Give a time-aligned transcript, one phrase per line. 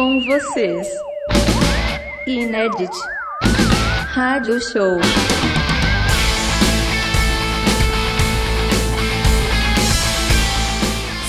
[0.00, 0.88] Com vocês,
[2.26, 2.90] Inédit
[4.14, 4.98] Rádio Show.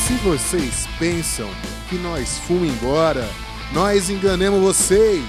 [0.08, 1.50] Se vocês pensam
[1.90, 3.28] que nós fomos embora,
[3.74, 5.26] nós enganamos vocês.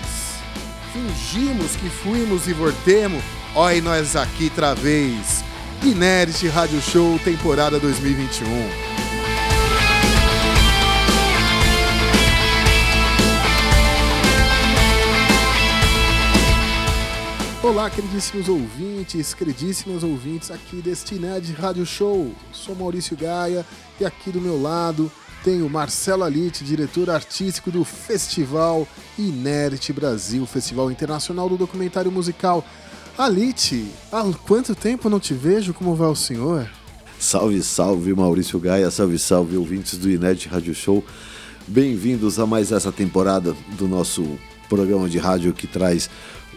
[0.92, 3.24] Fingimos que fuimos e voltemos,
[3.56, 5.44] oi nós aqui outra vez.
[5.82, 9.01] Inert Rádio Show temporada 2021.
[17.62, 22.34] Olá, queridíssimos ouvintes, queridíssimas ouvintes aqui deste Nerd Rádio Show.
[22.52, 23.64] Sou Maurício Gaia
[24.00, 25.08] e aqui do meu lado
[25.44, 32.64] tenho Marcelo Alite, diretor artístico do Festival Inert Brasil, Festival Internacional do Documentário Musical.
[33.16, 35.72] Alite, há quanto tempo não te vejo?
[35.72, 36.68] Como vai o senhor?
[37.16, 41.04] Salve, salve Maurício Gaia, salve, salve ouvintes do Inert Rádio Show.
[41.68, 44.36] Bem-vindos a mais essa temporada do nosso
[44.68, 46.08] programa de rádio que traz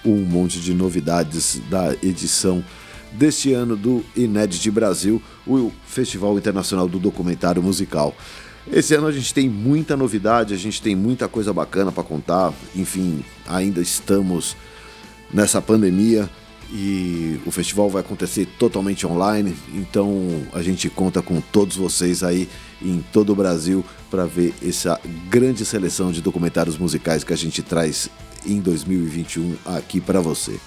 [0.06, 2.64] um monte de novidades da edição
[3.12, 8.16] deste ano do Inédit Brasil, o Festival Internacional do Documentário Musical.
[8.72, 12.54] Esse ano a gente tem muita novidade, a gente tem muita coisa bacana para contar.
[12.76, 14.56] Enfim, ainda estamos
[15.32, 16.30] nessa pandemia
[16.72, 22.50] e o festival vai acontecer totalmente online, então a gente conta com todos vocês aí
[22.82, 27.62] em todo o Brasil para ver essa grande seleção de documentários musicais que a gente
[27.62, 28.10] traz
[28.46, 30.60] em 2021 aqui para você.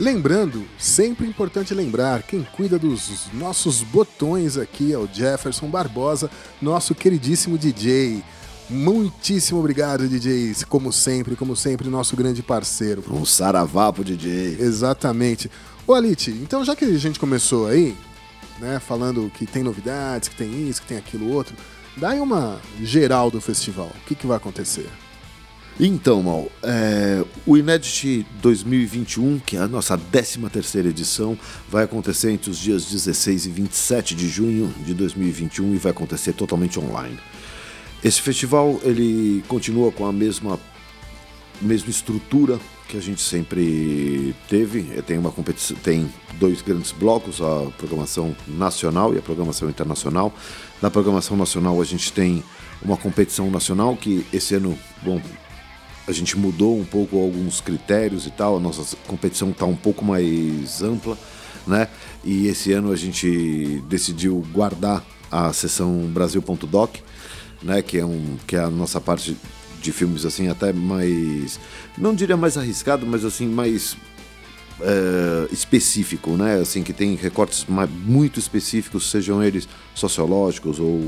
[0.00, 6.94] Lembrando, sempre importante lembrar, quem cuida dos nossos botões aqui é o Jefferson Barbosa, nosso
[6.94, 8.22] queridíssimo DJ.
[8.70, 10.54] Muitíssimo obrigado, DJ.
[10.70, 13.04] Como sempre, como sempre, nosso grande parceiro.
[13.10, 14.56] Um saravá pro DJ.
[14.58, 15.50] Exatamente.
[15.86, 17.94] Ô, Alite, então já que a gente começou aí,
[18.58, 21.54] né, falando que tem novidades, que tem isso, que tem aquilo outro,
[21.96, 23.90] dá aí uma geral do festival.
[24.02, 24.88] O que, que vai acontecer?
[25.78, 32.30] Então, Mal, é, o Inédit 2021, que é a nossa 13 terceira edição, vai acontecer
[32.30, 37.18] entre os dias 16 e 27 de junho de 2021 e vai acontecer totalmente online.
[38.02, 40.58] Esse festival ele continua com a mesma,
[41.60, 42.58] mesma estrutura
[42.88, 44.82] que a gente sempre teve.
[45.02, 50.32] Tem uma competição, tem dois grandes blocos, a programação nacional e a programação internacional.
[50.82, 52.42] Na programação nacional a gente tem
[52.82, 55.20] uma competição nacional que esse ano, bom,
[56.10, 60.04] a gente mudou um pouco alguns critérios e tal, a nossa competição está um pouco
[60.04, 61.16] mais ampla,
[61.66, 61.88] né?
[62.24, 66.96] E esse ano a gente decidiu guardar a sessão Brasil.doc,
[67.62, 67.80] né?
[67.80, 69.36] Que é, um, que é a nossa parte
[69.80, 71.60] de filmes assim até mais,
[71.96, 73.96] não diria mais arriscado, mas assim mais
[74.80, 76.56] é, específico, né?
[76.60, 77.64] Assim que tem recortes
[78.04, 81.00] muito específicos, sejam eles sociológicos ou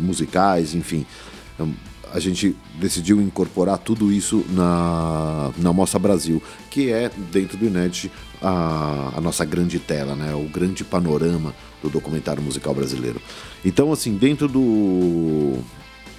[0.00, 1.06] musicais, enfim
[2.12, 8.10] a gente decidiu incorporar tudo isso na, na Mostra Brasil, que é, dentro do INET,
[8.40, 10.34] a, a nossa grande tela, né?
[10.34, 13.20] o grande panorama do documentário musical brasileiro.
[13.64, 15.58] Então, assim, dentro do,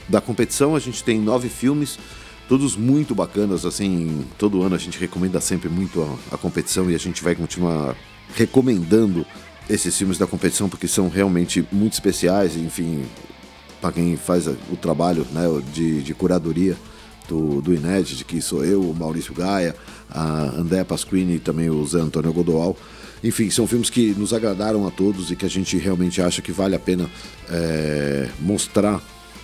[0.08, 1.98] da competição, a gente tem nove filmes,
[2.48, 3.66] todos muito bacanas.
[3.66, 7.36] Assim, todo ano a gente recomenda sempre muito a, a competição e a gente vai
[7.36, 7.96] continuar
[8.36, 9.26] recomendando
[9.70, 12.56] esses filmes da competição porque são realmente muito especiais.
[12.56, 13.06] Enfim,
[13.82, 16.78] para quem faz o trabalho né, de, de curadoria
[17.28, 19.76] do, do Inédit, que sou eu, o Maurício Gaia,
[20.10, 22.76] a André Pasquini e também o Zé Antônio Godoal.
[23.24, 26.52] Enfim, são filmes que nos agradaram a todos e que a gente realmente acha que
[26.52, 27.10] vale a pena
[27.50, 29.02] é, mostrar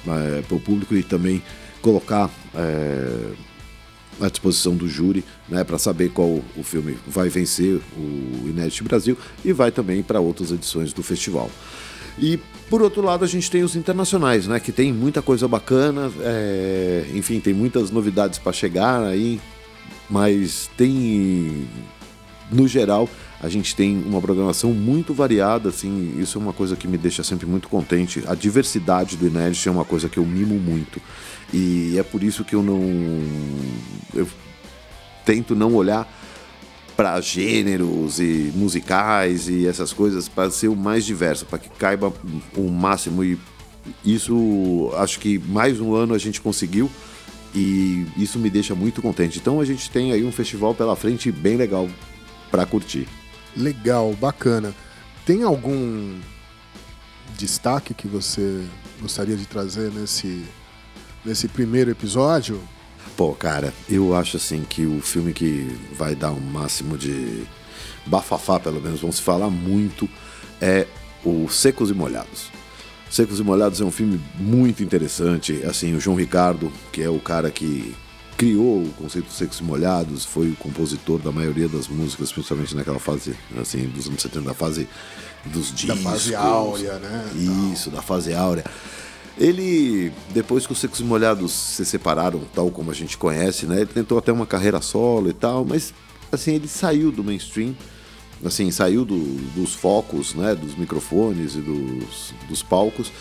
[0.07, 1.43] é, para o público e também
[1.81, 3.31] colocar é,
[4.19, 9.17] à disposição do júri né, para saber qual o filme vai vencer o Inédit Brasil
[9.43, 11.51] e vai também para outras edições do festival.
[12.17, 12.39] E
[12.69, 14.59] por outro lado, a gente tem os internacionais, né?
[14.59, 17.05] Que tem muita coisa bacana, é...
[17.13, 19.39] enfim, tem muitas novidades para chegar aí,
[20.09, 21.67] mas tem,
[22.51, 23.09] no geral,
[23.41, 27.23] a gente tem uma programação muito variada, assim, isso é uma coisa que me deixa
[27.23, 28.23] sempre muito contente.
[28.27, 31.01] A diversidade do Inédit é uma coisa que eu mimo muito.
[31.53, 32.81] E é por isso que eu não.
[34.13, 34.27] Eu
[35.23, 36.07] tento não olhar
[36.95, 42.13] para gêneros e musicais e essas coisas para ser o mais diverso, para que caiba
[42.55, 43.37] o máximo e
[44.03, 46.89] isso acho que mais um ano a gente conseguiu
[47.53, 49.39] e isso me deixa muito contente.
[49.39, 51.87] Então a gente tem aí um festival pela frente bem legal
[52.49, 53.07] para curtir.
[53.55, 54.73] Legal, bacana.
[55.25, 56.19] Tem algum
[57.37, 58.65] destaque que você
[59.01, 60.45] gostaria de trazer nesse
[61.23, 62.61] nesse primeiro episódio?
[63.15, 67.43] Pô, cara, eu acho assim que o filme que vai dar um máximo de
[68.05, 70.09] bafafá, pelo menos, vamos falar muito,
[70.61, 70.85] é
[71.23, 72.51] o Secos e Molhados.
[73.09, 75.63] Secos e Molhados é um filme muito interessante.
[75.63, 77.95] Assim, o João Ricardo, que é o cara que
[78.37, 82.75] criou o conceito de Secos e Molhados, foi o compositor da maioria das músicas, principalmente
[82.75, 84.89] naquela fase, assim, dos anos 70, da fase
[85.45, 86.03] dos discos.
[86.03, 87.31] Da fase áurea, né?
[87.73, 88.65] Isso, da fase áurea.
[89.37, 93.77] Ele, depois que os Secos Molhados se separaram, tal como a gente conhece, né?
[93.81, 95.93] Ele tentou até uma carreira solo e tal, mas,
[96.31, 97.75] assim, ele saiu do mainstream
[98.43, 99.17] assim, saiu do,
[99.55, 103.11] dos focos, né, dos microfones e dos, dos palcos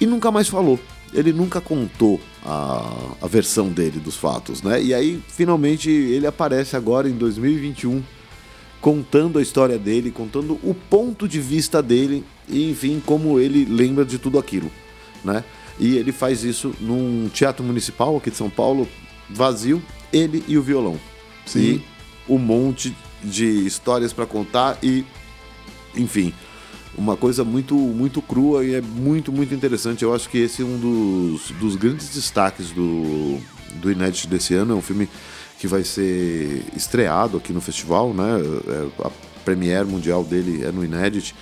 [0.00, 0.78] e nunca mais falou.
[1.12, 4.80] Ele nunca contou a, a versão dele dos fatos, né?
[4.80, 8.02] E aí, finalmente, ele aparece agora em 2021
[8.80, 14.04] contando a história dele, contando o ponto de vista dele e, enfim, como ele lembra
[14.04, 14.70] de tudo aquilo,
[15.24, 15.44] né?
[15.78, 18.86] E ele faz isso num teatro municipal aqui de São Paulo,
[19.28, 19.82] vazio,
[20.12, 20.98] ele e o violão.
[21.46, 21.60] Sim.
[22.28, 25.04] E um monte de histórias para contar e,
[25.94, 26.32] enfim,
[26.96, 30.02] uma coisa muito, muito crua e é muito, muito interessante.
[30.02, 33.38] Eu acho que esse é um dos, dos grandes destaques do,
[33.76, 34.74] do Inédito desse ano.
[34.74, 35.08] É um filme
[35.58, 38.40] que vai ser estreado aqui no festival, né?
[38.68, 39.10] É, a
[39.44, 41.34] premiere mundial dele é no Inédit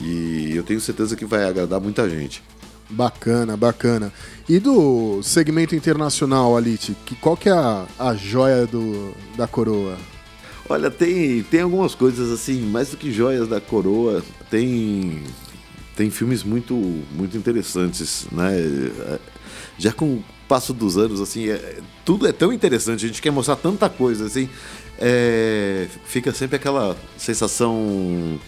[0.00, 2.42] e eu tenho certeza que vai agradar muita gente.
[2.90, 4.12] Bacana, bacana.
[4.48, 9.96] E do segmento internacional, Alite, que, qual que é a, a joia do, da coroa?
[10.68, 15.22] Olha, tem, tem algumas coisas assim, mais do que joias da coroa, tem
[15.96, 16.74] tem filmes muito
[17.12, 18.52] muito interessantes, né?
[19.76, 23.30] Já com o passo dos anos, assim, é, tudo é tão interessante, a gente quer
[23.30, 24.48] mostrar tanta coisa, assim,
[24.98, 28.38] é, fica sempre aquela sensação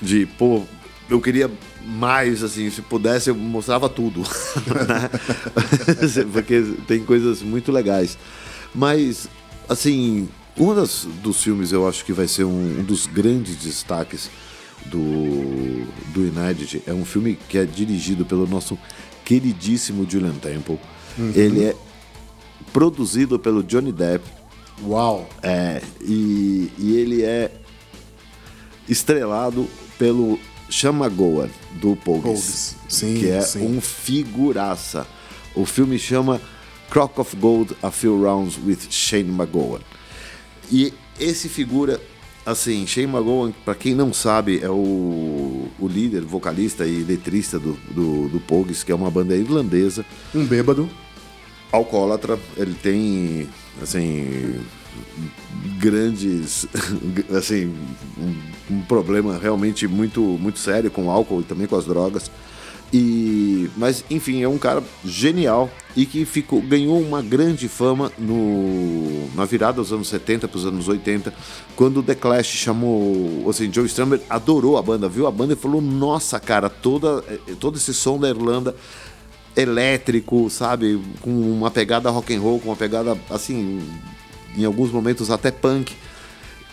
[0.00, 0.64] de, pô,
[1.08, 1.50] eu queria
[1.84, 4.20] mais, assim, se pudesse eu mostrava tudo,
[4.86, 5.10] né?
[6.32, 8.18] Porque tem coisas muito legais.
[8.74, 9.28] Mas,
[9.68, 14.30] assim, um das, dos filmes eu acho que vai ser um, um dos grandes destaques
[14.86, 18.78] do, do United é um filme que é dirigido pelo nosso
[19.24, 20.78] queridíssimo Julian Temple.
[21.18, 21.32] Uhum.
[21.34, 21.76] Ele é
[22.72, 24.24] produzido pelo Johnny Depp.
[24.86, 25.28] Uau!
[25.42, 27.50] É, e, e ele é
[28.88, 29.68] estrelado
[29.98, 30.38] pelo
[30.70, 33.66] Chamagoa do Pogues, sim, que é sim.
[33.66, 35.06] um figuraça.
[35.54, 36.40] O filme chama
[36.90, 39.80] Crock of Gold: A Few Rounds with Shane McGowan.
[40.70, 42.00] E esse figura,
[42.44, 47.72] assim, Shane McGowan, para quem não sabe, é o, o líder, vocalista e letrista do,
[47.90, 50.04] do, do Pogues, que é uma banda irlandesa.
[50.34, 50.88] Um bêbado.
[51.72, 53.48] Alcoólatra, ele tem,
[53.82, 54.60] assim,
[55.78, 56.66] grandes,
[57.36, 57.74] assim,
[58.70, 62.30] um, problema realmente muito, muito sério com o álcool e também com as drogas.
[62.90, 69.28] E, mas enfim, é um cara genial e que ficou, ganhou uma grande fama no,
[69.34, 71.34] na virada dos anos 70 para os anos 80,
[71.76, 75.56] quando o The Clash chamou, assim, Joe Strummer adorou a banda, viu a banda e
[75.56, 77.22] falou: "Nossa, cara, toda
[77.60, 78.74] todo esse som da Irlanda
[79.54, 83.82] elétrico, sabe, com uma pegada rock and roll, com uma pegada assim,
[84.56, 85.94] em alguns momentos até punk".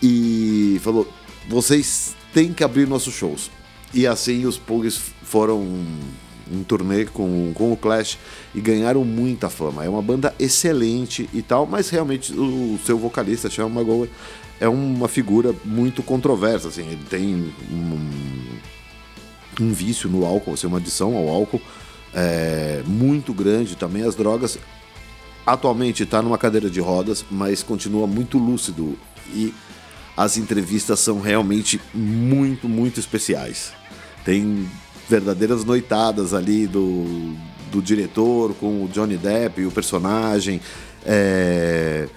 [0.01, 1.07] E falou:
[1.47, 3.51] "Vocês têm que abrir nossos shows".
[3.93, 5.85] E assim os Pugs foram
[6.51, 8.17] em turnê com, com o Clash
[8.53, 9.83] e ganharam muita fama.
[9.83, 14.07] É uma banda excelente e tal, mas realmente o seu vocalista, Sean McGowan,
[14.59, 16.67] é uma figura muito controversa.
[16.67, 18.49] Assim, ele tem um,
[19.61, 21.61] um vício no álcool, assim, uma adição ao álcool
[22.13, 24.03] é, muito grande também.
[24.03, 24.57] As drogas.
[25.45, 28.97] Atualmente está numa cadeira de rodas, mas continua muito lúcido
[29.31, 29.53] e
[30.15, 33.73] as entrevistas são realmente muito, muito especiais.
[34.23, 34.67] Tem
[35.09, 37.35] verdadeiras noitadas ali do,
[37.71, 40.61] do diretor com o Johnny Depp e o personagem.
[41.05, 42.07] É...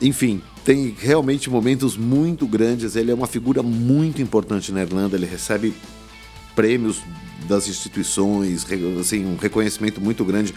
[0.00, 2.96] Enfim, tem realmente momentos muito grandes.
[2.96, 5.16] Ele é uma figura muito importante na Irlanda.
[5.16, 5.74] Ele recebe
[6.54, 7.02] prêmios
[7.48, 8.66] das instituições,
[8.98, 10.54] assim, um reconhecimento muito grande.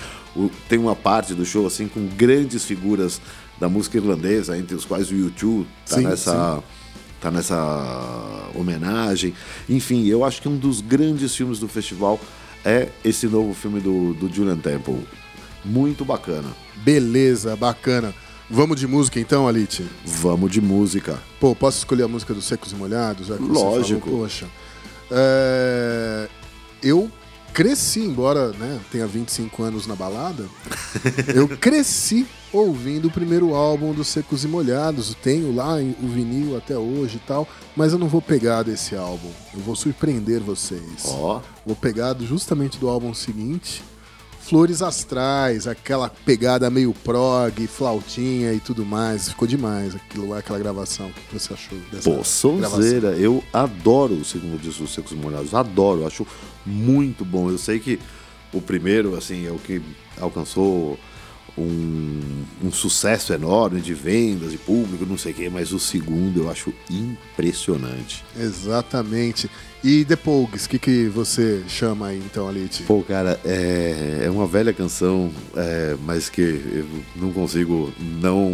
[0.69, 3.19] Tem uma parte do show assim com grandes figuras
[3.59, 6.77] da música irlandesa, entre os quais o U2 tá nessa sim
[7.19, 9.33] tá nessa homenagem.
[9.69, 12.19] Enfim, eu acho que um dos grandes filmes do festival
[12.63, 15.07] é esse novo filme do, do Julian Temple.
[15.63, 16.49] Muito bacana.
[16.75, 18.13] Beleza, bacana.
[18.49, 19.85] Vamos de música então, Alite?
[20.05, 21.19] Vamos de música.
[21.39, 23.27] Pô, posso escolher a música dos Secos e Molhados?
[23.27, 24.01] Lógico.
[24.01, 24.47] Falou, Poxa.
[25.11, 26.29] É...
[26.81, 27.11] Eu
[27.53, 30.45] cresci, embora né, tenha 25 anos na balada,
[31.33, 35.15] eu cresci ouvindo o primeiro álbum dos Secos e Molhados.
[35.15, 39.29] Tenho lá o vinil até hoje e tal, mas eu não vou pegar desse álbum.
[39.53, 41.05] Eu vou surpreender vocês.
[41.05, 41.39] Oh.
[41.65, 43.83] Vou pegar justamente do álbum seguinte,
[44.47, 49.27] Flores Astrais, aquela pegada meio prog, flautinha e tudo mais.
[49.27, 51.09] Ficou demais aquilo, aquela gravação.
[51.09, 52.59] O que você achou dessa Pô, gravação?
[52.61, 53.09] sonzeira.
[53.09, 55.53] Eu adoro o segundo disco dos Secos Molhados.
[55.53, 56.25] Adoro, acho
[56.65, 57.49] muito bom.
[57.49, 57.99] Eu sei que
[58.53, 59.81] o primeiro, assim, é o que
[60.17, 60.97] alcançou
[61.57, 66.43] um, um sucesso enorme de vendas, de público, não sei o quê, mas o segundo
[66.43, 68.23] eu acho impressionante.
[68.39, 69.49] Exatamente.
[69.83, 72.83] E The Pogues, o que, que você chama aí então, Alite?
[72.83, 78.51] Pô, cara, é, é uma velha canção, é, mas que eu não consigo não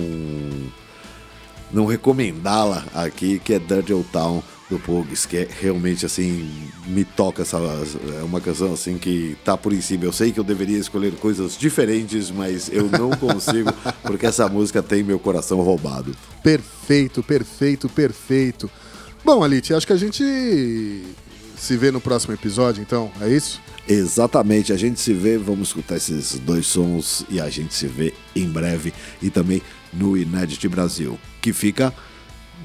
[1.72, 6.50] não recomendá-la aqui, que é Dirty Old Town do Pogues, que é realmente assim,
[6.86, 10.06] me toca essa é uma canção assim que tá por em cima.
[10.06, 13.72] Eu sei que eu deveria escolher coisas diferentes, mas eu não consigo,
[14.04, 16.16] porque essa música tem meu coração roubado.
[16.44, 18.70] Perfeito, perfeito, perfeito.
[19.24, 21.04] Bom, Alite, acho que a gente
[21.56, 23.62] se vê no próximo episódio, então, é isso?
[23.88, 28.14] Exatamente, a gente se vê, vamos escutar esses dois sons e a gente se vê
[28.36, 29.62] em breve e também
[29.94, 31.94] no Inédit Brasil, que fica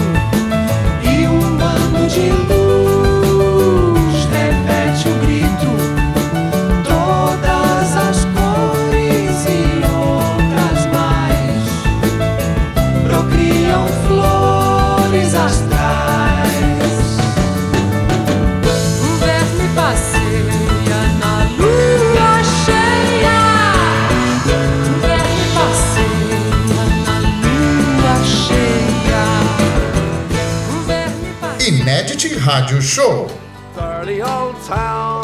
[32.54, 33.28] Rádio Show.
[33.74, 35.24] Dirty old town,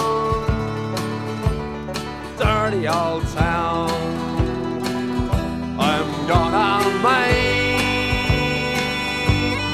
[2.40, 3.92] dirty old town.
[5.78, 7.78] I'm gonna make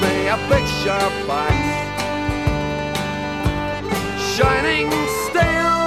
[0.02, 1.56] me a picture back,
[4.20, 4.90] shining
[5.24, 5.80] steel,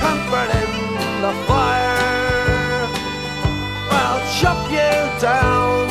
[0.00, 0.72] tempered in
[1.20, 2.88] the fire.
[3.92, 5.84] I'll chop you down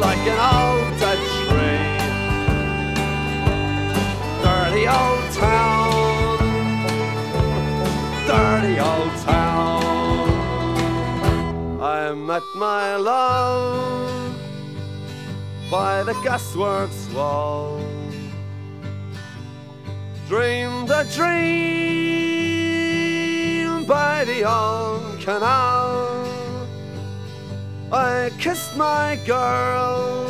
[0.00, 0.73] like an old
[12.34, 14.34] met my love
[15.70, 17.80] by the gasworks wall.
[20.26, 21.54] Dreamed a dream
[23.86, 26.26] by the old canal.
[27.92, 30.26] I kissed my girl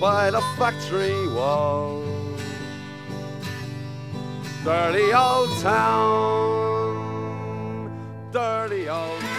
[0.00, 2.02] by the factory wall.
[4.64, 6.98] Dirty old town,
[8.32, 9.31] dirty old